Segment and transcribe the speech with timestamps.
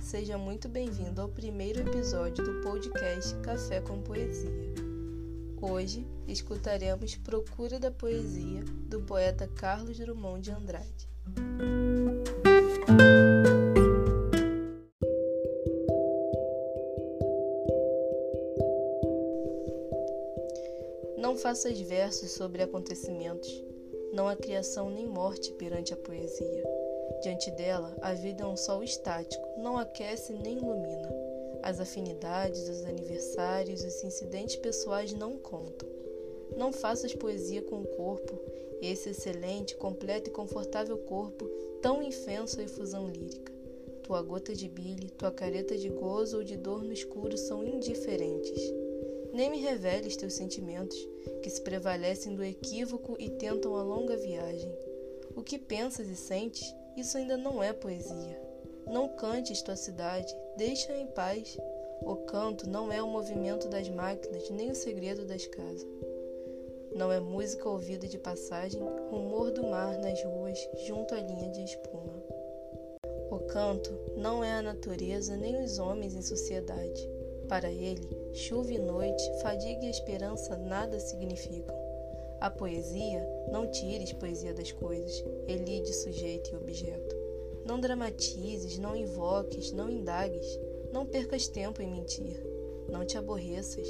[0.00, 4.50] seja muito bem-vindo ao primeiro episódio do podcast Café com Poesia.
[5.60, 11.08] Hoje escutaremos Procura da Poesia do poeta Carlos Drummond de Andrade.
[21.18, 23.50] Não faças versos sobre acontecimentos,
[24.14, 26.81] não há criação nem morte perante a poesia.
[27.22, 31.08] Diante dela, a vida é um sol estático, não aquece nem ilumina.
[31.62, 35.88] As afinidades, os aniversários, os incidentes pessoais não contam.
[36.56, 38.38] Não faças poesia com o corpo,
[38.80, 41.46] esse excelente, completo e confortável corpo,
[41.80, 43.52] tão infenso à efusão lírica.
[44.02, 48.60] Tua gota de bile, tua careta de gozo ou de dor no escuro são indiferentes.
[49.32, 50.98] Nem me reveles teus sentimentos,
[51.42, 54.70] que se prevalecem do equívoco e tentam a longa viagem.
[55.36, 58.40] O que pensas e sentes isso ainda não é poesia.
[58.86, 61.56] Não cantes tua cidade, deixa-a em paz.
[62.02, 65.86] O canto não é o movimento das máquinas, nem o segredo das casas.
[66.94, 71.64] Não é música ouvida de passagem, rumor do mar nas ruas, junto à linha de
[71.64, 72.22] espuma.
[73.30, 77.08] O canto não é a natureza nem os homens em sociedade.
[77.48, 81.91] Para ele, chuva e noite, fadiga e esperança nada significam.
[82.42, 87.14] A poesia, não tires poesia das coisas, elide sujeito e objeto.
[87.64, 90.58] Não dramatizes, não invoques, não indagues,
[90.92, 92.44] não percas tempo em mentir,
[92.88, 93.86] não te aborreças.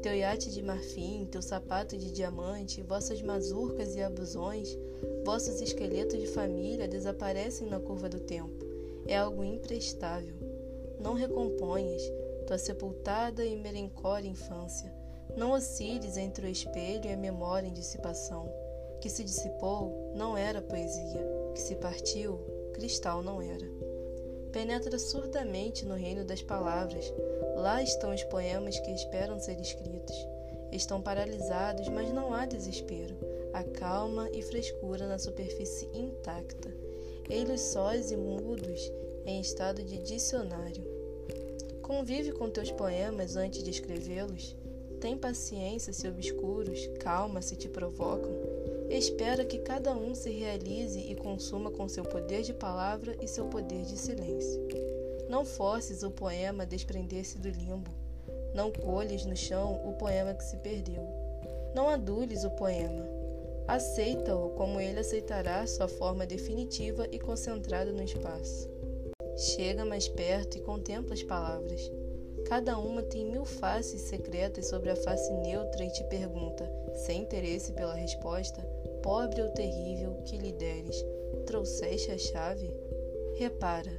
[0.00, 4.78] Teu iate de marfim, teu sapato de diamante, vossas mazurcas e abusões,
[5.22, 8.64] vossos esqueletos de família desaparecem na curva do tempo.
[9.06, 10.36] É algo imprestável.
[10.98, 12.02] Não recomponhas
[12.46, 15.03] tua sepultada e melancólica infância
[15.36, 18.48] não osciles entre o espelho e a memória em dissipação.
[19.00, 21.20] Que se dissipou não era poesia,
[21.54, 22.38] que se partiu,
[22.72, 23.66] cristal não era.
[24.52, 27.12] Penetra surdamente no reino das palavras.
[27.56, 30.16] Lá estão os poemas que esperam ser escritos.
[30.70, 33.16] Estão paralisados, mas não há desespero.
[33.52, 36.72] Há calma e frescura na superfície intacta.
[37.28, 38.92] Eles sós e mudos
[39.24, 40.84] em estado de dicionário.
[41.82, 44.56] Convive com teus poemas antes de escrevê-los.
[45.04, 48.32] Tem paciência se obscuros, calma se te provocam.
[48.88, 53.44] Espera que cada um se realize e consuma com seu poder de palavra e seu
[53.44, 54.66] poder de silêncio.
[55.28, 57.90] Não forces o poema a desprender-se do limbo.
[58.54, 61.06] Não colhes no chão o poema que se perdeu.
[61.74, 63.06] Não adules o poema.
[63.68, 68.70] Aceita-o como ele aceitará sua forma definitiva e concentrada no espaço.
[69.36, 71.92] Chega mais perto e contempla as palavras.
[72.44, 76.70] Cada uma tem mil faces secretas sobre a face neutra e te pergunta,
[77.06, 78.62] sem interesse pela resposta,
[79.02, 81.04] pobre ou terrível que lhe deres,
[81.46, 82.70] trouxeste a chave?
[83.34, 83.92] Repara,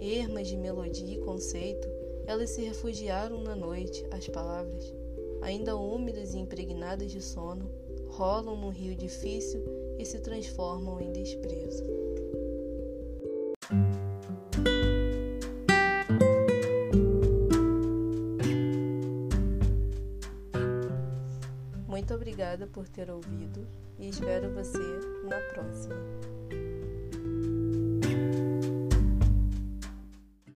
[0.00, 1.88] ermas de melodia e conceito,
[2.26, 4.92] elas se refugiaram na noite, as palavras,
[5.40, 7.70] ainda úmidas e impregnadas de sono,
[8.08, 9.62] rolam num rio difícil
[9.98, 11.84] e se transformam em desprezo.
[22.56, 23.66] Obrigada por ter ouvido
[23.98, 24.78] e espero você
[25.28, 26.65] na próxima.